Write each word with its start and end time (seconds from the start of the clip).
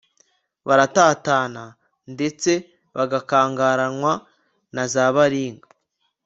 baratatana, 0.67 1.63
ndetse 2.13 2.51
bagakangaranywa 2.95 4.13
na 4.73 4.83
za 4.93 5.05
baringa 5.15 5.67